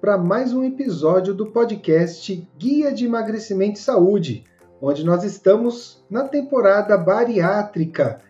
para 0.00 0.18
mais 0.18 0.52
um 0.52 0.62
episódio 0.62 1.32
do 1.32 1.46
podcast 1.46 2.46
Guia 2.58 2.92
de 2.92 3.06
Emagrecimento 3.06 3.78
e 3.78 3.82
Saúde, 3.82 4.44
onde 4.80 5.04
nós 5.04 5.24
estamos 5.24 6.04
na 6.10 6.24
temporada 6.28 6.98
bariátrica, 6.98 8.20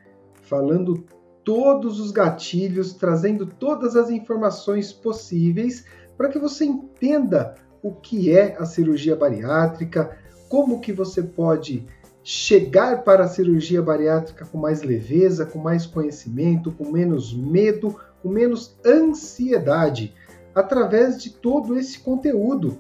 falando 0.43 1.05
todos 1.45 1.99
os 1.99 2.13
gatilhos, 2.13 2.95
trazendo 2.95 3.47
todas 3.47 3.97
as 3.97 4.11
informações 4.11 4.93
possíveis 4.93 5.85
para 6.17 6.29
que 6.29 6.39
você 6.39 6.65
entenda 6.65 7.57
o 7.83 7.93
que 7.93 8.33
é 8.33 8.57
a 8.59 8.65
cirurgia 8.65 9.17
bariátrica, 9.17 10.17
como 10.49 10.81
que 10.81 10.93
você 10.93 11.23
pode 11.23 11.87
chegar 12.23 13.03
para 13.03 13.25
a 13.25 13.29
cirurgia 13.29 13.83
bariátrica 13.83 14.45
com 14.47 14.59
mais 14.59 14.83
leveza, 14.83 15.45
com 15.45 15.59
mais 15.59 15.85
conhecimento, 15.85 16.71
com 16.73 16.91
menos 16.91 17.35
medo, 17.35 17.95
com 18.23 18.29
menos 18.29 18.79
ansiedade 18.85 20.15
através 20.57 21.23
de 21.23 21.29
todo 21.29 21.79
esse 21.79 21.99
conteúdo 21.99 22.79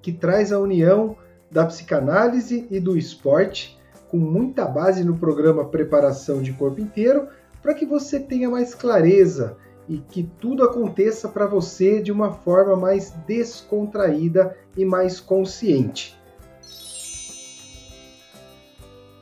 que 0.00 0.12
traz 0.12 0.52
a 0.52 0.60
união 0.60 1.16
da 1.50 1.66
psicanálise 1.66 2.64
e 2.70 2.78
do 2.78 2.96
esporte, 2.96 3.76
com 4.08 4.16
muita 4.16 4.64
base 4.66 5.02
no 5.02 5.18
programa 5.18 5.64
Preparação 5.64 6.40
de 6.40 6.52
Corpo 6.52 6.80
Inteiro, 6.80 7.26
para 7.60 7.74
que 7.74 7.84
você 7.84 8.20
tenha 8.20 8.48
mais 8.48 8.72
clareza 8.72 9.56
e 9.88 9.98
que 9.98 10.22
tudo 10.40 10.62
aconteça 10.62 11.28
para 11.28 11.44
você 11.44 12.00
de 12.00 12.12
uma 12.12 12.32
forma 12.32 12.76
mais 12.76 13.10
descontraída 13.26 14.56
e 14.76 14.84
mais 14.84 15.18
consciente. 15.18 16.16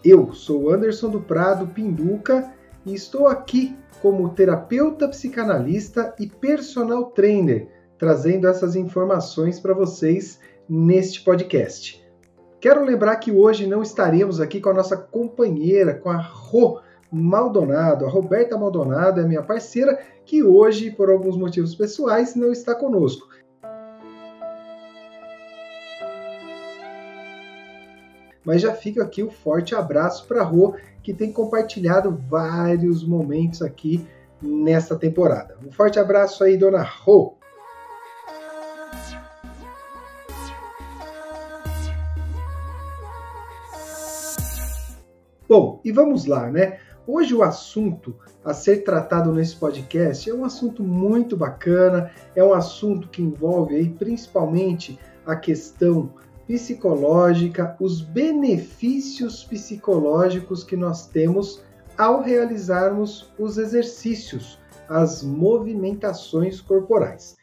Eu 0.05 0.35
sou 0.35 0.71
Anderson 0.71 1.09
do 1.09 1.21
Prado 1.21 1.67
Pinduca 1.67 2.53
e 2.85 2.95
estou 2.95 3.27
aqui 3.27 3.77
como 4.01 4.31
terapeuta 4.31 5.09
psicanalista 5.09 6.15
e 6.19 6.27
personal 6.27 7.07
trainer, 7.07 7.69
trazendo 7.99 8.49
essas 8.49 8.75
informações 8.77 9.61
para 9.61 9.75
vocês 9.75 10.41
neste 10.69 11.23
podcast. 11.23 12.03
Quero 12.61 12.85
lembrar 12.85 13.17
que 13.17 13.33
hoje 13.33 13.67
não 13.67 13.83
estaremos 13.83 14.41
aqui 14.41 14.61
com 14.61 14.71
a 14.71 14.75
nossa 14.75 14.97
companheira, 14.97 15.95
com 15.95 16.11
a 16.11 16.19
Rô 16.19 16.81
Maldonado. 17.11 18.05
A 18.05 18.09
Roberta 18.09 18.57
Maldonado 18.57 19.21
é 19.21 19.25
minha 19.25 19.43
parceira, 19.43 19.99
que 20.25 20.43
hoje, 20.43 20.91
por 20.91 21.11
alguns 21.11 21.37
motivos 21.37 21.75
pessoais, 21.75 22.35
não 22.35 22.53
está 22.53 22.75
conosco. 22.75 23.30
Mas 28.51 28.63
já 28.63 28.75
fica 28.75 29.05
aqui 29.05 29.23
o 29.23 29.29
um 29.29 29.31
forte 29.31 29.77
abraço 29.77 30.27
para 30.27 30.41
a 30.41 30.45
Rô, 30.45 30.75
que 31.05 31.15
tem 31.15 31.33
compartilhado 31.33 32.21
vários 32.29 33.07
momentos 33.07 33.63
aqui 33.63 34.05
nesta 34.43 34.97
temporada. 34.97 35.57
Um 35.65 35.71
forte 35.71 36.01
abraço 36.01 36.43
aí, 36.43 36.57
dona 36.57 36.83
Rô. 36.83 37.37
Bom, 45.49 45.81
e 45.85 45.93
vamos 45.93 46.27
lá, 46.27 46.51
né? 46.51 46.81
Hoje 47.07 47.33
o 47.33 47.45
assunto 47.45 48.17
a 48.45 48.53
ser 48.53 48.79
tratado 48.79 49.33
nesse 49.33 49.55
podcast 49.55 50.29
é 50.29 50.35
um 50.35 50.45
assunto 50.45 50.83
muito 50.83 51.37
bacana, 51.37 52.11
é 52.35 52.43
um 52.43 52.53
assunto 52.53 53.09
que 53.11 53.23
envolve 53.23 53.77
aí 53.77 53.89
principalmente 53.91 54.99
a 55.25 55.37
questão 55.37 56.13
psicológica, 56.51 57.77
os 57.79 58.01
benefícios 58.01 59.45
psicológicos 59.45 60.65
que 60.65 60.77
nós 60.77 61.07
temos 61.07 61.63
ao 61.97 62.23
realizarmos 62.23 63.33
os 63.39 63.57
exercícios, 63.57 64.59
as 64.89 65.23
movimentações 65.23 66.61
corporais. 66.61 67.37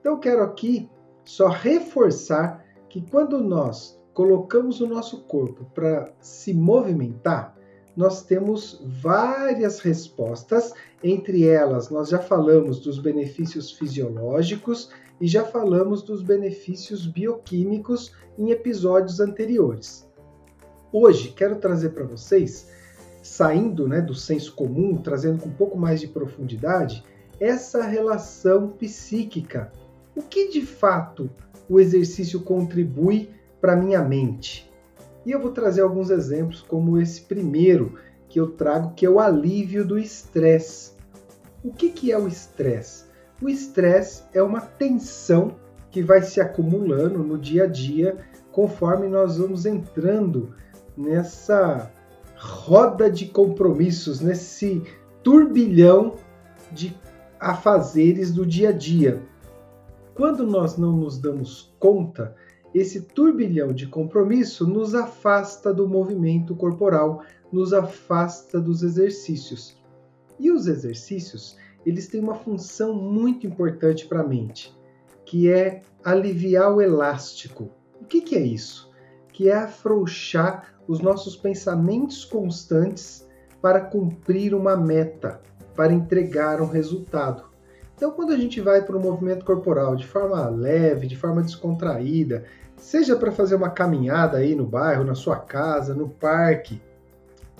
Então, 0.00 0.18
quero 0.18 0.42
aqui 0.42 0.88
só 1.22 1.48
reforçar 1.48 2.64
que 2.88 3.02
quando 3.02 3.38
nós 3.38 4.00
colocamos 4.14 4.80
o 4.80 4.86
nosso 4.86 5.20
corpo 5.24 5.66
para 5.74 6.10
se 6.18 6.54
movimentar, 6.54 7.54
nós 7.94 8.22
temos 8.22 8.80
várias 9.02 9.80
respostas, 9.80 10.72
entre 11.04 11.46
elas 11.46 11.90
nós 11.90 12.08
já 12.08 12.20
falamos 12.20 12.80
dos 12.80 12.98
benefícios 12.98 13.70
fisiológicos 13.72 14.88
e 15.20 15.26
já 15.26 15.44
falamos 15.44 16.02
dos 16.02 16.22
benefícios 16.22 17.06
bioquímicos 17.06 18.12
em 18.38 18.50
episódios 18.50 19.20
anteriores. 19.20 20.08
Hoje 20.90 21.28
quero 21.28 21.56
trazer 21.56 21.90
para 21.90 22.04
vocês, 22.04 22.68
saindo 23.22 23.86
né, 23.86 24.00
do 24.00 24.14
senso 24.14 24.54
comum, 24.54 24.96
trazendo 24.96 25.38
com 25.38 25.50
um 25.50 25.54
pouco 25.54 25.78
mais 25.78 26.00
de 26.00 26.08
profundidade, 26.08 27.04
essa 27.38 27.82
relação 27.82 28.68
psíquica. 28.70 29.70
O 30.16 30.22
que 30.22 30.48
de 30.48 30.62
fato 30.62 31.30
o 31.68 31.78
exercício 31.78 32.40
contribui 32.40 33.30
para 33.60 33.76
minha 33.76 34.02
mente? 34.02 34.70
E 35.26 35.32
eu 35.32 35.40
vou 35.40 35.52
trazer 35.52 35.82
alguns 35.82 36.08
exemplos, 36.08 36.62
como 36.62 36.98
esse 36.98 37.20
primeiro 37.20 37.98
que 38.26 38.40
eu 38.40 38.52
trago, 38.52 38.94
que 38.94 39.04
é 39.04 39.10
o 39.10 39.20
alívio 39.20 39.86
do 39.86 39.98
estresse. 39.98 40.92
O 41.62 41.72
que, 41.72 41.90
que 41.90 42.10
é 42.10 42.18
o 42.18 42.26
estresse? 42.26 43.09
O 43.42 43.48
estresse 43.48 44.24
é 44.34 44.42
uma 44.42 44.60
tensão 44.60 45.56
que 45.90 46.02
vai 46.02 46.22
se 46.22 46.40
acumulando 46.40 47.20
no 47.20 47.38
dia 47.38 47.64
a 47.64 47.66
dia 47.66 48.18
conforme 48.52 49.08
nós 49.08 49.38
vamos 49.38 49.64
entrando 49.64 50.54
nessa 50.96 51.90
roda 52.36 53.10
de 53.10 53.26
compromissos, 53.26 54.20
nesse 54.20 54.82
turbilhão 55.22 56.16
de 56.70 56.96
afazeres 57.38 58.32
do 58.32 58.44
dia 58.44 58.70
a 58.70 58.72
dia. 58.72 59.22
Quando 60.14 60.46
nós 60.46 60.76
não 60.76 60.92
nos 60.92 61.18
damos 61.18 61.74
conta, 61.78 62.34
esse 62.74 63.02
turbilhão 63.02 63.72
de 63.72 63.86
compromisso 63.86 64.66
nos 64.66 64.94
afasta 64.94 65.72
do 65.72 65.88
movimento 65.88 66.54
corporal, 66.54 67.22
nos 67.50 67.72
afasta 67.72 68.60
dos 68.60 68.82
exercícios. 68.82 69.76
E 70.38 70.50
os 70.50 70.66
exercícios, 70.66 71.56
eles 71.84 72.06
têm 72.06 72.20
uma 72.20 72.34
função 72.34 72.94
muito 72.94 73.46
importante 73.46 74.06
para 74.06 74.20
a 74.20 74.26
mente, 74.26 74.76
que 75.24 75.50
é 75.50 75.82
aliviar 76.04 76.74
o 76.74 76.80
elástico. 76.80 77.70
O 78.00 78.04
que, 78.04 78.20
que 78.20 78.36
é 78.36 78.40
isso? 78.40 78.90
Que 79.32 79.48
é 79.48 79.56
afrouxar 79.56 80.74
os 80.86 81.00
nossos 81.00 81.36
pensamentos 81.36 82.24
constantes 82.24 83.28
para 83.62 83.80
cumprir 83.80 84.54
uma 84.54 84.76
meta, 84.76 85.40
para 85.76 85.92
entregar 85.92 86.60
um 86.60 86.66
resultado. 86.66 87.44
Então, 87.94 88.10
quando 88.12 88.32
a 88.32 88.36
gente 88.36 88.60
vai 88.60 88.82
para 88.82 88.96
o 88.96 89.00
movimento 89.00 89.44
corporal 89.44 89.94
de 89.94 90.06
forma 90.06 90.48
leve, 90.48 91.06
de 91.06 91.16
forma 91.16 91.42
descontraída, 91.42 92.44
seja 92.76 93.14
para 93.14 93.30
fazer 93.30 93.54
uma 93.54 93.70
caminhada 93.70 94.38
aí 94.38 94.54
no 94.54 94.66
bairro, 94.66 95.04
na 95.04 95.14
sua 95.14 95.36
casa, 95.36 95.94
no 95.94 96.08
parque 96.08 96.80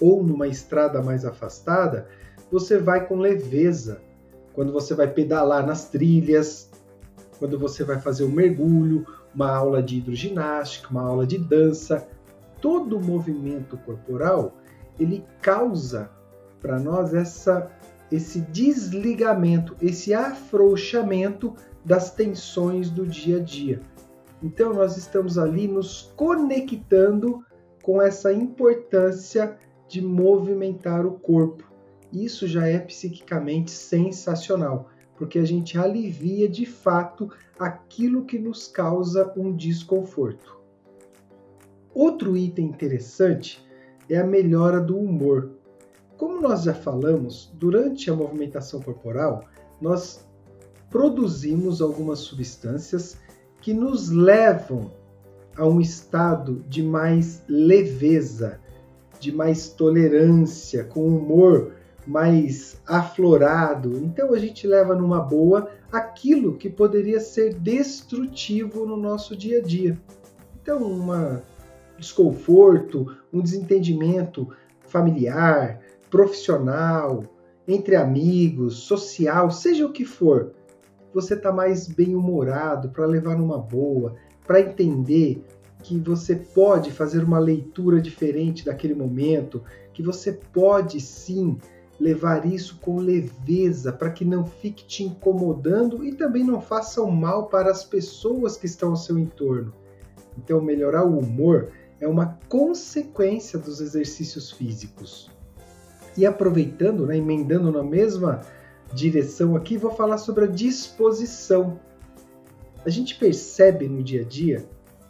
ou 0.00 0.22
numa 0.24 0.48
estrada 0.48 1.02
mais 1.02 1.26
afastada, 1.26 2.08
você 2.50 2.78
vai 2.78 3.06
com 3.06 3.16
leveza, 3.16 4.00
quando 4.52 4.72
você 4.72 4.94
vai 4.94 5.08
pedalar 5.08 5.66
nas 5.66 5.88
trilhas, 5.88 6.70
quando 7.38 7.58
você 7.58 7.84
vai 7.84 8.00
fazer 8.00 8.24
um 8.24 8.30
mergulho, 8.30 9.06
uma 9.34 9.50
aula 9.50 9.82
de 9.82 9.98
hidroginástica, 9.98 10.90
uma 10.90 11.02
aula 11.02 11.26
de 11.26 11.38
dança, 11.38 12.08
todo 12.60 13.00
movimento 13.00 13.76
corporal 13.78 14.54
ele 14.98 15.24
causa 15.40 16.10
para 16.60 16.78
nós 16.78 17.14
essa 17.14 17.70
esse 18.10 18.40
desligamento, 18.40 19.76
esse 19.80 20.12
afrouxamento 20.12 21.54
das 21.84 22.10
tensões 22.10 22.90
do 22.90 23.06
dia 23.06 23.36
a 23.36 23.40
dia. 23.40 23.80
Então 24.42 24.74
nós 24.74 24.96
estamos 24.96 25.38
ali 25.38 25.68
nos 25.68 26.12
conectando 26.16 27.44
com 27.82 28.02
essa 28.02 28.32
importância 28.32 29.56
de 29.86 30.02
movimentar 30.02 31.06
o 31.06 31.12
corpo. 31.12 31.69
Isso 32.12 32.46
já 32.46 32.66
é 32.66 32.78
psiquicamente 32.78 33.70
sensacional, 33.70 34.90
porque 35.16 35.38
a 35.38 35.44
gente 35.44 35.78
alivia 35.78 36.48
de 36.48 36.66
fato 36.66 37.30
aquilo 37.58 38.24
que 38.24 38.38
nos 38.38 38.66
causa 38.66 39.32
um 39.36 39.54
desconforto. 39.54 40.58
Outro 41.94 42.36
item 42.36 42.66
interessante 42.66 43.64
é 44.08 44.18
a 44.18 44.26
melhora 44.26 44.80
do 44.80 44.96
humor. 44.96 45.50
Como 46.16 46.40
nós 46.40 46.62
já 46.62 46.74
falamos, 46.74 47.52
durante 47.54 48.10
a 48.10 48.14
movimentação 48.14 48.80
corporal, 48.80 49.44
nós 49.80 50.26
produzimos 50.88 51.80
algumas 51.80 52.18
substâncias 52.20 53.16
que 53.60 53.72
nos 53.72 54.10
levam 54.10 54.90
a 55.56 55.66
um 55.66 55.80
estado 55.80 56.64
de 56.68 56.82
mais 56.82 57.42
leveza, 57.48 58.60
de 59.18 59.30
mais 59.30 59.68
tolerância, 59.68 60.84
com 60.84 61.06
humor 61.06 61.74
mais 62.10 62.80
aflorado. 62.86 63.96
Então 63.98 64.34
a 64.34 64.38
gente 64.38 64.66
leva 64.66 64.94
numa 64.94 65.20
boa 65.20 65.70
aquilo 65.92 66.56
que 66.56 66.68
poderia 66.68 67.20
ser 67.20 67.54
destrutivo 67.54 68.84
no 68.84 68.96
nosso 68.96 69.36
dia 69.36 69.60
a 69.60 69.62
dia. 69.62 69.96
Então, 70.60 70.82
um 70.82 71.40
desconforto, 71.96 73.16
um 73.32 73.40
desentendimento 73.40 74.48
familiar, 74.88 75.80
profissional, 76.10 77.24
entre 77.66 77.94
amigos, 77.94 78.80
social, 78.80 79.50
seja 79.50 79.86
o 79.86 79.92
que 79.92 80.04
for, 80.04 80.52
você 81.14 81.34
está 81.34 81.52
mais 81.52 81.86
bem-humorado 81.86 82.90
para 82.90 83.06
levar 83.06 83.36
numa 83.36 83.58
boa, 83.58 84.16
para 84.44 84.60
entender 84.60 85.44
que 85.82 85.98
você 85.98 86.36
pode 86.36 86.90
fazer 86.90 87.22
uma 87.22 87.38
leitura 87.38 88.00
diferente 88.00 88.64
daquele 88.64 88.94
momento, 88.94 89.62
que 89.92 90.02
você 90.02 90.32
pode 90.32 91.00
sim 91.00 91.56
levar 92.00 92.46
isso 92.46 92.78
com 92.80 92.98
leveza 92.98 93.92
para 93.92 94.10
que 94.10 94.24
não 94.24 94.46
fique 94.46 94.84
te 94.86 95.04
incomodando 95.04 96.02
e 96.02 96.12
também 96.14 96.42
não 96.42 96.58
faça 96.58 97.04
mal 97.06 97.48
para 97.48 97.70
as 97.70 97.84
pessoas 97.84 98.56
que 98.56 98.64
estão 98.64 98.90
ao 98.90 98.96
seu 98.96 99.18
entorno. 99.18 99.74
Então, 100.38 100.62
melhorar 100.62 101.04
o 101.04 101.18
humor 101.18 101.70
é 102.00 102.08
uma 102.08 102.38
consequência 102.48 103.58
dos 103.58 103.82
exercícios 103.82 104.50
físicos. 104.50 105.30
E 106.16 106.24
aproveitando, 106.24 107.06
né, 107.06 107.18
emendando 107.18 107.70
na 107.70 107.82
mesma 107.82 108.40
direção 108.94 109.54
aqui, 109.54 109.76
vou 109.76 109.90
falar 109.90 110.16
sobre 110.16 110.44
a 110.44 110.48
disposição. 110.48 111.78
A 112.84 112.88
gente 112.88 113.16
percebe 113.16 113.86
no 113.86 114.02
dia 114.02 114.22
a 114.22 114.24
dia 114.24 114.64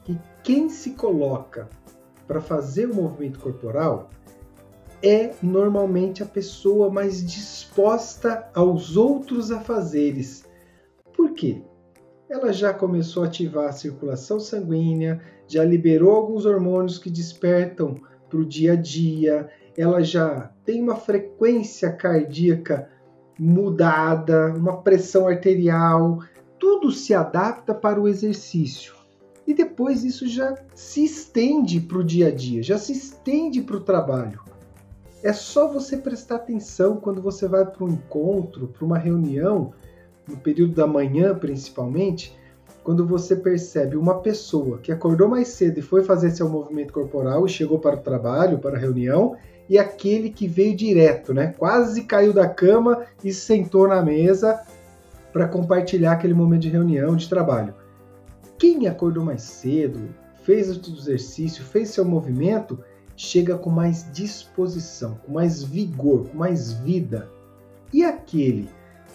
que 0.05 0.19
quem 0.43 0.69
se 0.69 0.91
coloca 0.91 1.69
para 2.27 2.41
fazer 2.41 2.87
o 2.87 2.95
movimento 2.95 3.39
corporal 3.39 4.11
é 5.03 5.33
normalmente 5.43 6.23
a 6.23 6.27
pessoa 6.27 6.91
mais 6.91 7.25
disposta 7.25 8.49
aos 8.55 8.97
outros 8.97 9.51
afazeres. 9.51 10.45
Por 11.17 11.33
quê? 11.33 11.63
Ela 12.29 12.53
já 12.53 12.73
começou 12.73 13.25
a 13.25 13.27
ativar 13.27 13.69
a 13.69 13.73
circulação 13.73 14.39
sanguínea, 14.39 15.21
já 15.49 15.65
liberou 15.65 16.13
alguns 16.13 16.45
hormônios 16.47 16.99
que 16.99 17.11
despertam 17.11 18.01
para 18.29 18.39
o 18.39 18.45
dia 18.45 18.75
a 18.75 18.77
dia, 18.77 19.49
ela 19.77 20.03
já 20.03 20.53
tem 20.65 20.81
uma 20.83 20.95
frequência 20.95 21.91
cardíaca 21.91 22.89
mudada, 23.39 24.53
uma 24.55 24.83
pressão 24.83 25.27
arterial, 25.27 26.21
tudo 26.59 26.93
se 26.93 27.15
adapta 27.15 27.75
para 27.75 28.01
o 28.01 28.07
exercício. 28.07 28.95
E 29.47 29.55
depois 29.55 30.05
isso 30.05 30.29
já 30.29 30.55
se 30.75 31.03
estende 31.03 31.81
para 31.81 31.99
o 31.99 32.05
dia 32.05 32.29
a 32.29 32.31
dia, 32.31 32.63
já 32.63 32.79
se 32.79 32.93
estende 32.93 33.63
para 33.63 33.77
o 33.77 33.81
trabalho. 33.81 34.50
É 35.23 35.33
só 35.33 35.69
você 35.69 35.99
prestar 35.99 36.37
atenção 36.37 36.97
quando 36.97 37.21
você 37.21 37.47
vai 37.47 37.65
para 37.65 37.85
um 37.85 37.91
encontro, 37.91 38.69
para 38.69 38.85
uma 38.85 38.99
reunião, 38.99 39.73
no 40.27 40.37
período 40.37 40.75
da 40.75 40.87
manhã 40.87 41.35
principalmente, 41.35 42.39
quando 42.83 43.07
você 43.07 43.37
percebe 43.37 43.97
uma 43.97 44.21
pessoa 44.21 44.79
que 44.79 44.91
acordou 44.91 45.29
mais 45.29 45.49
cedo 45.49 45.79
e 45.79 45.83
foi 45.83 46.03
fazer 46.03 46.31
seu 46.31 46.49
movimento 46.49 46.93
corporal 46.93 47.45
e 47.45 47.51
chegou 47.51 47.79
para 47.79 47.97
o 47.97 48.01
trabalho, 48.01 48.59
para 48.59 48.77
a 48.77 48.81
reunião, 48.81 49.37
e 49.69 49.79
aquele 49.79 50.31
que 50.31 50.49
veio 50.49 50.75
direto, 50.75 51.35
né? 51.35 51.55
Quase 51.59 52.05
caiu 52.05 52.33
da 52.33 52.49
cama 52.49 53.05
e 53.23 53.33
sentou 53.33 53.87
na 53.87 54.03
mesa 54.03 54.61
para 55.33 55.47
compartilhar 55.47 56.13
aquele 56.13 56.35
momento 56.35 56.63
de 56.63 56.71
reunião, 56.71 57.15
de 57.15 57.29
trabalho. 57.29 57.75
Quem 58.59 58.89
acordou 58.89 59.25
mais 59.25 59.43
cedo, 59.43 60.01
fez 60.43 60.71
o 60.71 60.81
exercício, 60.99 61.63
fez 61.63 61.91
seu 61.91 62.05
movimento, 62.05 62.79
chega 63.21 63.59
com 63.59 63.69
mais 63.69 64.11
disposição, 64.11 65.21
com 65.27 65.35
mais 65.35 65.63
vigor, 65.63 66.27
com 66.29 66.39
mais 66.39 66.73
vida. 66.73 67.29
E 67.93 68.03
aquele 68.03 68.67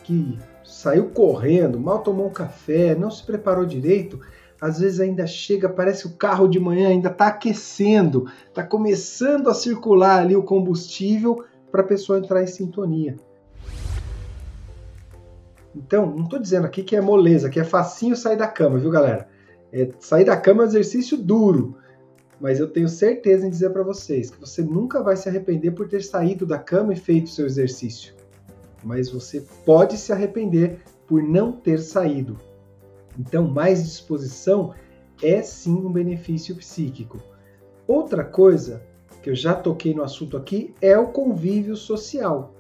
que 0.04 0.38
saiu 0.64 1.10
correndo, 1.10 1.80
mal 1.80 2.04
tomou 2.04 2.28
um 2.28 2.32
café, 2.32 2.94
não 2.94 3.10
se 3.10 3.24
preparou 3.24 3.66
direito, 3.66 4.20
às 4.62 4.80
vezes 4.80 5.00
ainda 5.00 5.26
chega, 5.26 5.68
parece 5.68 6.06
o 6.06 6.14
carro 6.14 6.48
de 6.48 6.60
manhã 6.60 6.90
ainda 6.90 7.10
está 7.10 7.28
aquecendo, 7.28 8.30
está 8.48 8.64
começando 8.64 9.50
a 9.50 9.56
circular 9.56 10.22
ali 10.22 10.36
o 10.36 10.44
combustível 10.44 11.44
para 11.72 11.82
a 11.82 11.86
pessoa 11.86 12.20
entrar 12.20 12.44
em 12.44 12.48
sintonia. 12.48 13.16
Então, 15.76 16.06
não 16.06 16.26
estou 16.26 16.38
dizendo 16.38 16.66
aqui 16.68 16.84
que 16.84 16.96
é 16.96 17.02
moleza, 17.02 17.50
que 17.50 17.60
é 17.60 17.64
facinho 17.64 18.16
sair 18.16 18.38
da 18.38 18.48
cama, 18.48 18.78
viu, 18.78 18.92
galera? 18.92 19.28
É, 19.74 19.90
sair 20.00 20.26
da 20.26 20.38
cama 20.38 20.62
é 20.62 20.66
um 20.68 20.70
exercício 20.70 21.18
duro. 21.18 21.76
Mas 22.40 22.60
eu 22.60 22.68
tenho 22.68 22.90
certeza 22.90 23.48
em 23.48 23.50
dizer 23.50 23.70
para 23.72 23.84
vocês 23.84 24.30
que 24.30 24.40
você 24.40 24.62
nunca 24.62 25.02
vai 25.02 25.16
se 25.16 25.30
arrepender 25.30 25.72
por 25.72 25.88
ter 25.88 26.04
saído 26.04 26.46
da 26.46 26.60
cama 26.60 26.94
e 26.94 26.98
feito 26.98 27.30
seu 27.30 27.46
exercício. 27.46 28.14
Mas 28.84 29.10
você 29.10 29.42
pode 29.66 29.98
se 29.98 30.12
arrepender 30.12 30.80
por 31.08 31.24
não 31.24 31.54
ter 31.54 31.80
saído. 31.80 32.38
Então, 33.18 33.48
mais 33.48 33.84
disposição 33.84 34.74
é 35.24 35.42
sim 35.42 35.74
um 35.74 35.92
benefício 35.92 36.56
psíquico. 36.56 37.20
Outra 37.88 38.24
coisa 38.24 38.82
que 39.24 39.30
eu 39.30 39.36
já 39.36 39.54
toquei 39.54 39.94
no 39.94 40.04
assunto 40.04 40.36
aqui 40.36 40.76
é 40.82 40.98
o 40.98 41.08
convívio 41.08 41.76
social. 41.76 42.54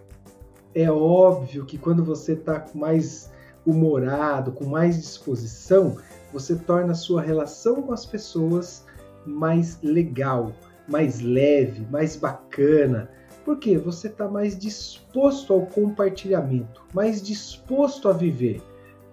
É 0.74 0.90
óbvio 0.90 1.66
que 1.66 1.78
quando 1.78 2.04
você 2.04 2.34
está 2.34 2.66
mais 2.74 3.32
humorado, 3.66 4.52
com 4.52 4.66
mais 4.66 4.98
disposição, 4.98 5.98
você 6.32 6.56
torna 6.56 6.92
a 6.92 6.96
sua 6.96 7.22
relação 7.22 7.82
com 7.82 7.92
as 7.92 8.06
pessoas 8.06 8.86
mais 9.26 9.80
legal, 9.82 10.54
mais 10.88 11.20
leve, 11.20 11.86
mais 11.92 12.16
bacana. 12.16 13.10
Porque 13.44 13.78
você 13.78 14.08
está 14.08 14.28
mais 14.28 14.58
disposto 14.58 15.54
ao 15.54 15.66
compartilhamento, 15.68 16.84
mais 16.94 17.22
disposto 17.22 18.10
a 18.10 18.14
viver. 18.14 18.62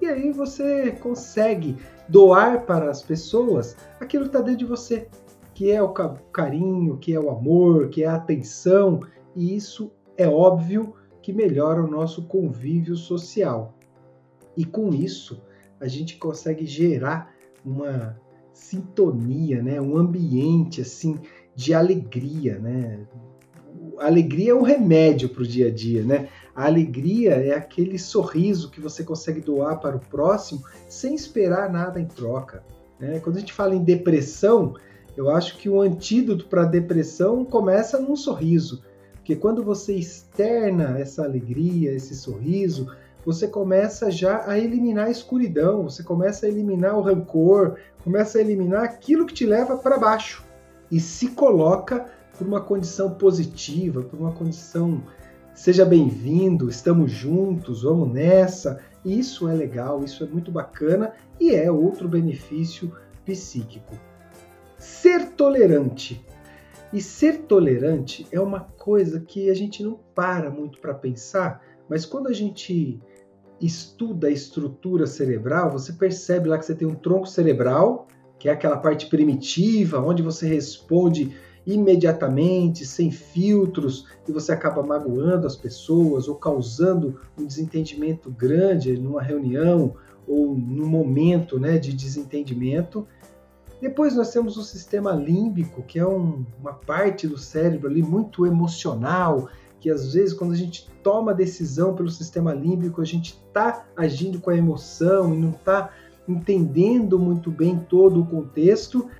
E 0.01 0.07
aí 0.07 0.33
você 0.33 0.91
consegue 0.93 1.77
doar 2.09 2.67
para 2.67 2.91
as 2.91 3.03
pessoas 3.03 3.77
aquilo 4.01 4.25
que 4.25 4.31
está 4.31 4.41
dentro 4.41 4.61
de 4.61 4.65
você, 4.65 5.09
que 5.55 5.71
é 5.71 5.83
o 5.83 5.91
carinho, 5.91 6.97
que 6.99 7.15
é 7.15 7.21
o 7.21 7.31
amor, 7.31 7.89
que 7.89 8.03
é 8.03 8.07
a 8.07 8.17
atenção. 8.17 9.01
E 9.37 9.55
isso 9.55 9.93
é 10.17 10.27
óbvio 10.27 10.95
que 11.23 11.33
melhora 11.33 11.83
o 11.83 11.91
nosso 11.91 12.23
convívio 12.27 12.97
social. 12.97 13.75
E 14.57 14.65
com 14.65 14.93
isso, 14.93 15.43
a 15.81 15.87
gente 15.87 16.17
consegue 16.17 16.67
gerar 16.67 17.33
uma 17.65 18.21
sintonia, 18.53 19.63
né? 19.63 19.81
Um 19.81 19.97
ambiente 19.97 20.81
assim 20.81 21.19
de 21.55 21.75
alegria, 21.75 22.59
né? 22.59 23.01
Alegria 23.99 24.53
é 24.53 24.55
um 24.55 24.63
remédio 24.63 25.29
para 25.29 25.43
o 25.43 25.47
dia 25.47 25.69
a 25.69 25.71
dia, 25.71 26.03
né? 26.03 26.29
A 26.55 26.67
alegria 26.67 27.33
é 27.33 27.55
aquele 27.55 27.99
sorriso 27.99 28.71
que 28.71 28.81
você 28.81 29.03
consegue 29.03 29.41
doar 29.41 29.81
para 29.81 29.97
o 29.97 30.01
próximo 30.01 30.63
sem 30.89 31.15
esperar 31.15 31.73
nada 31.73 32.01
em 32.01 32.07
troca. 32.07 32.63
Né? 33.01 33.21
Quando 33.21 33.37
a 33.37 33.41
gente 33.41 33.53
fala 33.53 33.75
em 33.75 33.83
depressão, 33.83 34.75
eu 35.17 35.31
acho 35.31 35.59
que 35.59 35.69
o 35.69 35.81
antídoto 35.81 36.47
para 36.47 36.63
a 36.63 36.67
depressão 36.67 37.45
começa 37.45 37.99
num 37.99 38.17
sorriso. 38.17 38.83
Porque 39.15 39.37
quando 39.37 39.63
você 39.63 39.95
externa 39.95 40.99
essa 40.99 41.25
alegria, 41.25 41.93
esse 41.93 42.15
sorriso, 42.15 42.89
você 43.25 43.47
começa 43.47 44.11
já 44.11 44.45
a 44.47 44.59
eliminar 44.59 45.07
a 45.07 45.11
escuridão, 45.11 45.85
você 45.85 46.03
começa 46.03 46.47
a 46.47 46.49
eliminar 46.49 46.97
o 46.97 47.03
rancor, 47.03 47.77
começa 48.03 48.39
a 48.39 48.41
eliminar 48.41 48.85
aquilo 48.85 49.27
que 49.27 49.35
te 49.35 49.47
leva 49.47 49.77
para 49.77 49.99
baixo 49.99 50.45
e 50.91 50.99
se 50.99 51.29
coloca 51.29 52.07
por 52.37 52.47
uma 52.47 52.61
condição 52.61 53.15
positiva, 53.15 54.03
por 54.03 54.19
uma 54.19 54.33
condição 54.33 55.03
seja 55.55 55.85
bem-vindo, 55.85 56.69
estamos 56.69 57.13
juntos, 57.13 57.83
vamos 57.83 58.13
nessa. 58.13 58.81
Isso 59.05 59.49
é 59.49 59.55
legal, 59.55 60.03
isso 60.03 60.25
é 60.25 60.27
muito 60.27 60.51
bacana 60.51 61.13
e 61.39 61.55
é 61.55 61.71
outro 61.71 62.09
benefício 62.09 62.93
psíquico. 63.25 63.95
Ser 64.79 65.31
tolerante. 65.33 66.25
E 66.93 67.01
ser 67.01 67.43
tolerante 67.43 68.27
é 68.31 68.41
uma 68.41 68.61
coisa 68.61 69.21
que 69.21 69.49
a 69.49 69.55
gente 69.55 69.83
não 69.83 69.99
para 70.15 70.51
muito 70.51 70.79
para 70.79 70.93
pensar, 70.93 71.65
mas 71.89 72.05
quando 72.05 72.29
a 72.29 72.33
gente 72.33 73.01
estuda 73.67 74.27
a 74.27 74.31
estrutura 74.31 75.07
cerebral, 75.07 75.71
você 75.71 75.93
percebe 75.93 76.49
lá 76.49 76.59
que 76.59 76.67
você 76.67 76.75
tem 76.75 76.87
um 76.87 76.95
tronco 76.95 77.27
cerebral, 77.27 78.09
que 78.39 78.49
é 78.49 78.53
aquela 78.53 78.77
parte 78.77 79.07
primitiva, 79.07 80.01
onde 80.01 80.23
você 80.23 80.47
responde 80.47 81.33
imediatamente, 81.65 82.85
sem 82.85 83.11
filtros, 83.11 84.07
e 84.27 84.33
você 84.33 84.53
acaba 84.53 84.83
magoando 84.83 85.47
as 85.47 85.55
pessoas 85.55 86.27
ou 86.27 86.35
causando 86.35 87.21
um 87.39 87.47
desentendimento 87.47 88.31
grande 88.31 88.99
numa 88.99 89.23
reunião 89.23 89.95
ou 90.27 90.57
num 90.57 90.87
momento 90.87 91.59
né, 91.59 91.79
de 91.79 91.93
desentendimento. 91.93 93.07
Depois 93.81 94.15
nós 94.15 94.33
temos 94.33 94.57
o 94.57 94.63
sistema 94.63 95.13
límbico, 95.13 95.83
que 95.83 95.99
é 95.99 96.07
um, 96.07 96.45
uma 96.61 96.73
parte 96.73 97.27
do 97.27 97.39
cérebro 97.39 97.89
ali 97.89 98.03
muito 98.03 98.47
emocional, 98.47 99.49
que 99.83 99.91
às 99.91 100.15
vezes 100.15 100.33
quando 100.33 100.53
a 100.53 100.57
gente 100.57 100.89
toma 101.03 101.35
decisão 101.35 101.93
pelo 101.93 102.09
sistema 102.09 102.55
límbico, 102.55 103.03
a 103.03 103.05
gente 103.05 103.43
está 103.49 103.85
agindo 103.97 104.41
com 104.41 104.49
a 104.49 104.57
emoção 104.57 105.35
e 105.35 105.37
não 105.37 105.51
está 105.51 105.91
entendendo 106.29 107.19
muito 107.19 107.51
bem 107.51 107.77
todo 107.77 108.21
o 108.21 108.27
contexto. 108.27 109.11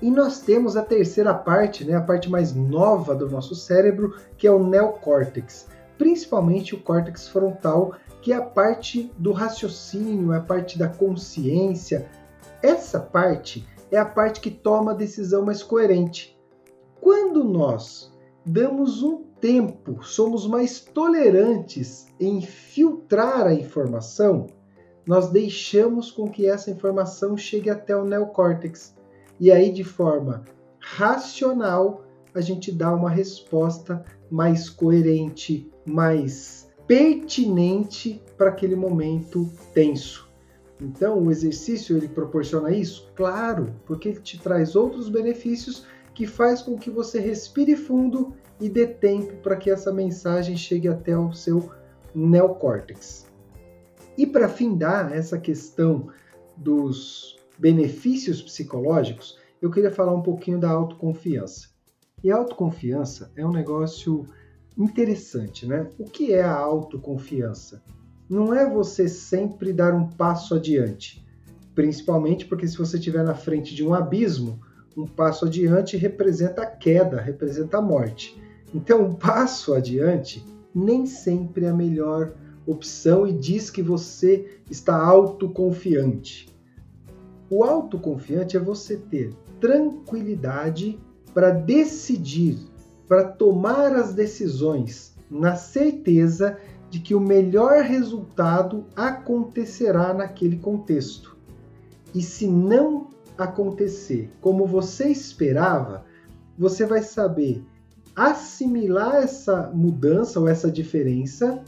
E 0.00 0.08
nós 0.12 0.38
temos 0.38 0.76
a 0.76 0.82
terceira 0.82 1.34
parte, 1.34 1.84
né, 1.84 1.96
a 1.96 2.00
parte 2.00 2.30
mais 2.30 2.54
nova 2.54 3.16
do 3.16 3.28
nosso 3.28 3.56
cérebro, 3.56 4.14
que 4.38 4.46
é 4.46 4.52
o 4.52 4.64
neocórtex, 4.64 5.66
principalmente 5.98 6.72
o 6.72 6.80
córtex 6.80 7.26
frontal, 7.26 7.96
que 8.20 8.32
é 8.32 8.36
a 8.36 8.42
parte 8.42 9.10
do 9.18 9.32
raciocínio, 9.32 10.32
é 10.32 10.36
a 10.36 10.40
parte 10.40 10.78
da 10.78 10.86
consciência. 10.86 12.08
Essa 12.62 13.00
parte 13.00 13.66
é 13.90 13.98
a 13.98 14.04
parte 14.04 14.40
que 14.40 14.52
toma 14.52 14.92
a 14.92 14.94
decisão 14.96 15.44
mais 15.44 15.64
coerente. 15.64 16.38
Quando 17.00 17.42
nós 17.42 18.12
damos 18.46 19.02
um 19.02 19.31
tempo, 19.42 20.02
somos 20.02 20.46
mais 20.46 20.80
tolerantes 20.80 22.06
em 22.18 22.40
filtrar 22.40 23.46
a 23.46 23.52
informação, 23.52 24.46
nós 25.06 25.30
deixamos 25.30 26.10
com 26.10 26.30
que 26.30 26.46
essa 26.46 26.70
informação 26.70 27.36
chegue 27.36 27.68
até 27.68 27.94
o 27.94 28.04
neocórtex 28.04 28.94
e 29.42 29.50
aí, 29.50 29.72
de 29.72 29.82
forma 29.82 30.44
racional, 30.78 32.04
a 32.32 32.40
gente 32.40 32.70
dá 32.70 32.94
uma 32.94 33.10
resposta 33.10 34.04
mais 34.30 34.70
coerente, 34.70 35.68
mais 35.84 36.70
pertinente 36.86 38.22
para 38.38 38.50
aquele 38.50 38.76
momento 38.76 39.50
tenso. 39.74 40.30
Então, 40.80 41.20
o 41.20 41.28
exercício 41.28 41.96
ele 41.96 42.06
proporciona 42.06 42.70
isso? 42.70 43.10
Claro, 43.16 43.74
porque 43.84 44.10
ele 44.10 44.20
te 44.20 44.40
traz 44.40 44.76
outros 44.76 45.08
benefícios 45.08 45.86
que 46.14 46.26
faz 46.26 46.62
com 46.62 46.76
que 46.76 46.90
você 46.90 47.18
respire 47.18 47.76
fundo 47.76 48.34
e 48.60 48.68
dê 48.68 48.86
tempo 48.86 49.36
para 49.42 49.56
que 49.56 49.70
essa 49.70 49.92
mensagem 49.92 50.56
chegue 50.56 50.88
até 50.88 51.16
o 51.16 51.32
seu 51.32 51.70
neocórtex. 52.14 53.26
E 54.16 54.26
para 54.26 54.48
findar 54.48 55.12
essa 55.12 55.38
questão 55.38 56.08
dos 56.56 57.36
benefícios 57.58 58.42
psicológicos, 58.42 59.38
eu 59.60 59.70
queria 59.70 59.90
falar 59.90 60.14
um 60.14 60.22
pouquinho 60.22 60.58
da 60.58 60.70
autoconfiança. 60.70 61.68
E 62.22 62.30
a 62.30 62.36
autoconfiança 62.36 63.32
é 63.36 63.44
um 63.44 63.52
negócio 63.52 64.26
interessante, 64.76 65.66
né? 65.66 65.88
O 65.98 66.04
que 66.04 66.32
é 66.32 66.42
a 66.42 66.54
autoconfiança? 66.54 67.82
Não 68.28 68.54
é 68.54 68.68
você 68.68 69.08
sempre 69.08 69.72
dar 69.72 69.94
um 69.94 70.08
passo 70.08 70.54
adiante, 70.54 71.26
principalmente 71.74 72.46
porque 72.46 72.66
se 72.66 72.76
você 72.76 72.96
estiver 72.96 73.24
na 73.24 73.34
frente 73.34 73.74
de 73.74 73.84
um 73.84 73.94
abismo, 73.94 74.60
um 74.96 75.06
passo 75.06 75.46
adiante 75.46 75.96
representa 75.96 76.62
a 76.62 76.66
queda, 76.66 77.20
representa 77.20 77.78
a 77.78 77.82
morte. 77.82 78.40
Então, 78.74 79.02
um 79.02 79.14
passo 79.14 79.74
adiante 79.74 80.44
nem 80.74 81.06
sempre 81.06 81.66
é 81.66 81.68
a 81.68 81.74
melhor 81.74 82.32
opção 82.66 83.26
e 83.26 83.32
diz 83.32 83.70
que 83.70 83.82
você 83.82 84.60
está 84.70 84.96
autoconfiante. 84.96 86.48
O 87.50 87.64
autoconfiante 87.64 88.56
é 88.56 88.60
você 88.60 88.96
ter 88.96 89.34
tranquilidade 89.60 90.98
para 91.34 91.50
decidir, 91.50 92.58
para 93.06 93.24
tomar 93.24 93.94
as 93.94 94.14
decisões, 94.14 95.14
na 95.30 95.56
certeza 95.56 96.58
de 96.88 97.00
que 97.00 97.14
o 97.14 97.20
melhor 97.20 97.82
resultado 97.82 98.84
acontecerá 98.94 100.12
naquele 100.12 100.58
contexto. 100.58 101.36
E 102.14 102.22
se 102.22 102.46
não 102.46 103.08
acontecer 103.36 104.30
como 104.40 104.66
você 104.66 105.08
esperava, 105.08 106.04
você 106.58 106.86
vai 106.86 107.02
saber 107.02 107.64
assimilar 108.14 109.16
essa 109.16 109.70
mudança 109.74 110.38
ou 110.38 110.48
essa 110.48 110.70
diferença, 110.70 111.62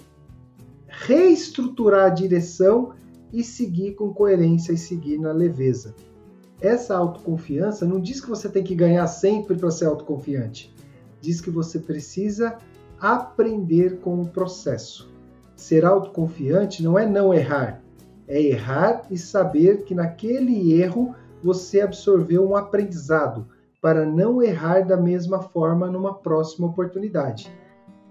reestruturar 0.87 2.07
a 2.07 2.15
direção 2.15 2.93
e 3.33 3.43
seguir 3.43 3.95
com 3.95 4.13
coerência 4.13 4.73
e 4.73 4.79
seguir 4.79 5.19
na 5.19 5.33
leveza. 5.33 5.95
Essa 6.61 6.97
autoconfiança 6.97 7.85
não 7.85 8.01
diz 8.01 8.21
que 8.21 8.29
você 8.29 8.49
tem 8.49 8.63
que 8.63 8.75
ganhar 8.75 9.07
sempre 9.07 9.57
para 9.57 9.71
ser 9.71 9.87
autoconfiante. 9.87 10.73
Diz 11.21 11.41
que 11.41 11.51
você 11.51 11.79
precisa 11.79 12.59
aprender 13.01 13.99
com 13.99 14.21
o 14.21 14.29
processo. 14.29 15.11
Ser 15.57 15.85
autoconfiante 15.85 16.83
não 16.83 16.99
é 16.99 17.07
não 17.07 17.35
errar, 17.35 17.83
é 18.27 18.41
errar 18.41 19.03
e 19.11 19.19
saber 19.19 19.85
que 19.85 19.95
naquele 19.95 20.73
erro 20.73 21.15
você 21.45 21.83
absorveu 21.83 22.49
um 22.49 22.57
aprendizado 22.57 23.47
para 23.83 24.07
não 24.07 24.43
errar 24.43 24.81
da 24.81 24.97
mesma 24.97 25.43
forma 25.43 25.91
numa 25.91 26.15
próxima 26.15 26.67
oportunidade. 26.67 27.53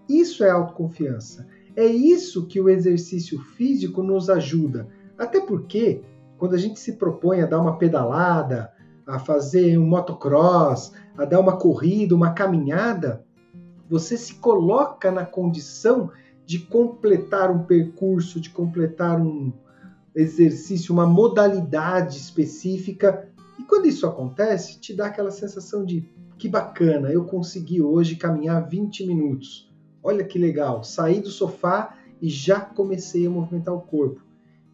Isso 0.07 0.43
é 0.43 0.51
autoconfiança. 0.51 1.47
É 1.75 1.85
isso 1.85 2.45
que 2.45 2.61
o 2.61 2.69
exercício 2.69 3.39
físico 3.39 4.03
nos 4.03 4.29
ajuda 4.29 4.87
até 5.17 5.39
porque, 5.39 6.03
quando 6.37 6.53
a 6.53 6.57
gente 6.57 6.79
se 6.79 6.93
propõe 6.93 7.41
a 7.41 7.45
dar 7.45 7.59
uma 7.59 7.77
pedalada, 7.77 8.71
a 9.05 9.17
fazer 9.17 9.77
um 9.77 9.87
motocross, 9.87 10.91
a 11.17 11.25
dar 11.25 11.39
uma 11.39 11.57
corrida, 11.57 12.15
uma 12.15 12.33
caminhada, 12.33 13.23
você 13.89 14.17
se 14.17 14.35
coloca 14.35 15.11
na 15.11 15.25
condição 15.25 16.11
de 16.45 16.59
completar 16.59 17.49
um 17.49 17.63
percurso, 17.63 18.39
de 18.39 18.49
completar 18.49 19.19
um 19.19 19.51
exercício, 20.15 20.93
uma 20.93 21.05
modalidade 21.05 22.17
específica. 22.17 23.29
E 23.59 23.63
quando 23.63 23.87
isso 23.87 24.05
acontece, 24.05 24.79
te 24.79 24.93
dá 24.93 25.07
aquela 25.07 25.31
sensação 25.31 25.85
de 25.85 26.09
que 26.37 26.47
bacana, 26.47 27.11
eu 27.11 27.25
consegui 27.25 27.81
hoje 27.81 28.15
caminhar 28.15 28.67
20 28.67 29.05
minutos. 29.05 29.71
Olha 30.01 30.23
que 30.23 30.37
legal, 30.37 30.83
saí 30.83 31.21
do 31.21 31.29
sofá 31.29 31.97
e 32.21 32.29
já 32.29 32.59
comecei 32.59 33.25
a 33.25 33.29
movimentar 33.29 33.73
o 33.73 33.81
corpo. 33.81 34.21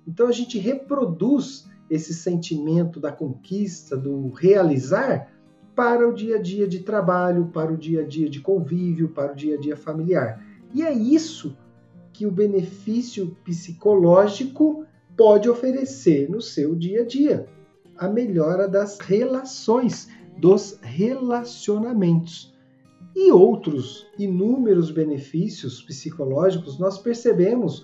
Então 0.08 0.27
a 0.27 0.31
gente 0.31 0.58
reproduz 0.58 1.67
esse 1.89 2.13
sentimento 2.13 3.00
da 3.00 3.12
conquista, 3.12 3.96
do 3.96 4.29
realizar, 4.29 5.31
para 5.75 6.08
o 6.08 6.13
dia 6.13 6.36
a 6.36 6.41
dia 6.41 6.67
de 6.67 6.79
trabalho, 6.79 7.48
para 7.53 7.72
o 7.72 7.77
dia 7.77 8.01
a 8.01 8.05
dia 8.05 8.29
de 8.29 8.41
convívio, 8.41 9.10
para 9.10 9.31
o 9.31 9.36
dia 9.36 9.55
a 9.55 9.60
dia 9.60 9.77
familiar. 9.77 10.43
E 10.74 10.84
é 10.84 10.91
isso 10.91 11.55
que 12.12 12.25
o 12.25 12.31
benefício 12.31 13.38
psicológico 13.46 14.86
pode 15.19 15.49
oferecer 15.49 16.29
no 16.29 16.39
seu 16.39 16.73
dia 16.73 17.01
a 17.01 17.05
dia 17.05 17.45
a 17.97 18.07
melhora 18.07 18.69
das 18.69 18.99
relações, 18.99 20.07
dos 20.38 20.79
relacionamentos. 20.81 22.55
E 23.13 23.29
outros 23.29 24.07
inúmeros 24.17 24.89
benefícios 24.91 25.83
psicológicos 25.83 26.79
nós 26.79 26.97
percebemos 26.99 27.83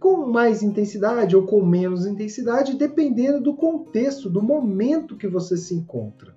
com 0.00 0.26
mais 0.26 0.64
intensidade 0.64 1.36
ou 1.36 1.46
com 1.46 1.64
menos 1.64 2.06
intensidade, 2.06 2.74
dependendo 2.74 3.40
do 3.40 3.54
contexto, 3.54 4.28
do 4.28 4.42
momento 4.42 5.16
que 5.16 5.28
você 5.28 5.56
se 5.56 5.76
encontra. 5.76 6.34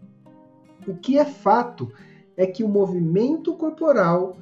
O 0.87 0.93
que 0.93 1.17
é 1.17 1.25
fato 1.25 1.91
é 2.35 2.45
que 2.45 2.63
o 2.63 2.69
movimento 2.69 3.55
corporal 3.55 4.37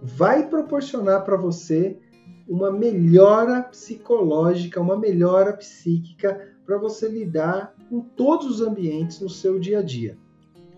vai 0.00 0.48
proporcionar 0.48 1.24
para 1.24 1.36
você 1.36 1.98
uma 2.50 2.72
melhora 2.72 3.62
psicológica, 3.62 4.80
uma 4.80 4.98
melhora 4.98 5.52
psíquica 5.52 6.48
para 6.66 6.76
você 6.76 7.08
lidar 7.08 7.76
com 7.88 8.00
todos 8.00 8.46
os 8.50 8.60
ambientes 8.60 9.20
no 9.20 9.28
seu 9.28 9.56
dia 9.60 9.78
a 9.78 9.82
dia. 9.82 10.18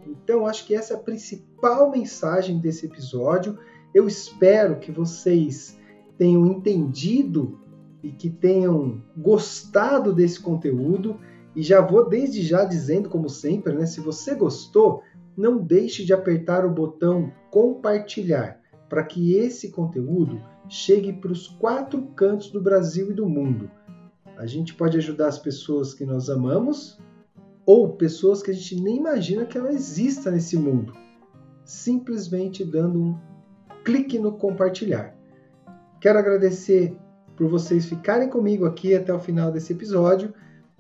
Então, 0.06 0.46
acho 0.46 0.66
que 0.66 0.74
essa 0.74 0.92
é 0.92 0.96
a 0.96 1.00
principal 1.00 1.90
mensagem 1.90 2.58
desse 2.58 2.84
episódio. 2.84 3.58
Eu 3.94 4.06
espero 4.06 4.80
que 4.80 4.92
vocês 4.92 5.78
tenham 6.18 6.46
entendido 6.46 7.58
e 8.02 8.10
que 8.12 8.28
tenham 8.28 9.02
gostado 9.16 10.12
desse 10.12 10.40
conteúdo. 10.40 11.18
E 11.56 11.62
já 11.62 11.80
vou 11.80 12.06
desde 12.06 12.42
já 12.42 12.66
dizendo, 12.66 13.08
como 13.08 13.30
sempre, 13.30 13.72
né, 13.72 13.86
se 13.86 14.00
você 14.00 14.34
gostou, 14.34 15.02
não 15.34 15.56
deixe 15.56 16.04
de 16.04 16.12
apertar 16.12 16.66
o 16.66 16.70
botão 16.70 17.32
compartilhar 17.50 18.61
para 18.92 19.04
que 19.04 19.36
esse 19.36 19.70
conteúdo 19.70 20.38
chegue 20.68 21.14
para 21.14 21.32
os 21.32 21.48
quatro 21.48 22.02
cantos 22.08 22.50
do 22.50 22.60
Brasil 22.60 23.10
e 23.10 23.14
do 23.14 23.26
mundo. 23.26 23.70
A 24.36 24.44
gente 24.44 24.74
pode 24.74 24.98
ajudar 24.98 25.28
as 25.28 25.38
pessoas 25.38 25.94
que 25.94 26.04
nós 26.04 26.28
amamos 26.28 26.98
ou 27.64 27.94
pessoas 27.94 28.42
que 28.42 28.50
a 28.50 28.54
gente 28.54 28.78
nem 28.78 28.98
imagina 28.98 29.46
que 29.46 29.56
ela 29.56 29.72
exista 29.72 30.30
nesse 30.30 30.58
mundo, 30.58 30.92
simplesmente 31.64 32.62
dando 32.66 33.02
um 33.02 33.18
clique 33.82 34.18
no 34.18 34.32
compartilhar. 34.32 35.16
Quero 35.98 36.18
agradecer 36.18 36.94
por 37.34 37.48
vocês 37.48 37.86
ficarem 37.86 38.28
comigo 38.28 38.66
aqui 38.66 38.94
até 38.94 39.10
o 39.10 39.18
final 39.18 39.50
desse 39.50 39.72
episódio. 39.72 40.34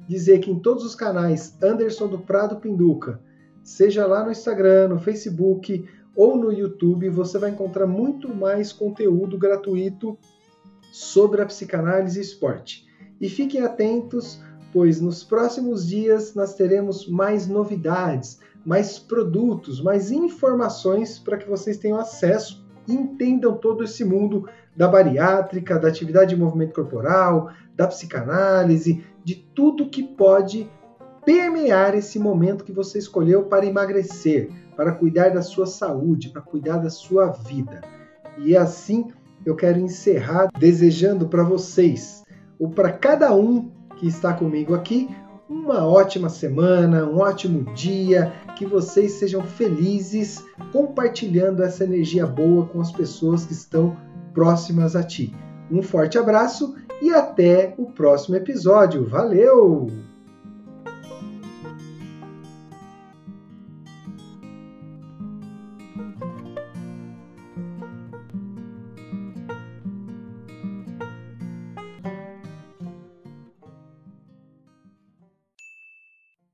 Dizer 0.06 0.40
que 0.40 0.50
em 0.50 0.58
todos 0.58 0.84
os 0.84 0.94
canais 0.94 1.56
Anderson 1.62 2.08
do 2.08 2.18
Prado 2.18 2.56
Pinduca, 2.56 3.22
seja 3.62 4.06
lá 4.06 4.22
no 4.22 4.30
Instagram, 4.30 4.88
no 4.88 4.98
Facebook 4.98 5.82
ou 6.14 6.36
no 6.36 6.52
YouTube, 6.52 7.08
você 7.08 7.38
vai 7.38 7.50
encontrar 7.50 7.86
muito 7.86 8.34
mais 8.34 8.72
conteúdo 8.72 9.38
gratuito 9.38 10.18
sobre 10.92 11.40
a 11.40 11.46
psicanálise 11.46 12.18
e 12.18 12.22
esporte. 12.22 12.86
E 13.20 13.28
fiquem 13.28 13.62
atentos, 13.62 14.42
pois 14.72 15.00
nos 15.00 15.24
próximos 15.24 15.86
dias 15.86 16.34
nós 16.34 16.54
teremos 16.54 17.08
mais 17.08 17.46
novidades, 17.46 18.40
mais 18.64 18.98
produtos, 18.98 19.80
mais 19.80 20.10
informações 20.10 21.18
para 21.18 21.36
que 21.36 21.48
vocês 21.48 21.78
tenham 21.78 21.98
acesso 21.98 22.62
e 22.86 22.92
entendam 22.92 23.56
todo 23.56 23.84
esse 23.84 24.04
mundo 24.04 24.48
da 24.76 24.88
bariátrica, 24.88 25.78
da 25.78 25.88
atividade 25.88 26.34
de 26.34 26.40
movimento 26.40 26.74
corporal, 26.74 27.50
da 27.74 27.86
psicanálise, 27.86 29.04
de 29.24 29.36
tudo 29.54 29.88
que 29.88 30.02
pode 30.02 30.68
permear 31.24 31.94
esse 31.94 32.18
momento 32.18 32.64
que 32.64 32.72
você 32.72 32.98
escolheu 32.98 33.44
para 33.44 33.64
emagrecer, 33.64 34.50
para 34.76 34.92
cuidar 34.92 35.30
da 35.30 35.42
sua 35.42 35.66
saúde, 35.66 36.30
para 36.30 36.42
cuidar 36.42 36.78
da 36.78 36.90
sua 36.90 37.28
vida. 37.28 37.80
E 38.38 38.56
assim 38.56 39.08
eu 39.44 39.56
quero 39.56 39.78
encerrar 39.78 40.48
desejando 40.58 41.28
para 41.28 41.42
vocês, 41.42 42.22
ou 42.58 42.70
para 42.70 42.92
cada 42.92 43.34
um 43.34 43.70
que 43.96 44.06
está 44.06 44.32
comigo 44.32 44.74
aqui, 44.74 45.08
uma 45.48 45.86
ótima 45.86 46.28
semana, 46.28 47.04
um 47.04 47.18
ótimo 47.18 47.72
dia, 47.74 48.32
que 48.56 48.64
vocês 48.64 49.12
sejam 49.12 49.42
felizes 49.42 50.42
compartilhando 50.72 51.62
essa 51.62 51.84
energia 51.84 52.26
boa 52.26 52.66
com 52.66 52.80
as 52.80 52.90
pessoas 52.90 53.44
que 53.44 53.52
estão 53.52 53.96
próximas 54.32 54.96
a 54.96 55.02
ti. 55.02 55.34
Um 55.70 55.82
forte 55.82 56.18
abraço 56.18 56.74
e 57.00 57.10
até 57.10 57.74
o 57.76 57.86
próximo 57.86 58.36
episódio. 58.36 59.06
Valeu! 59.08 60.11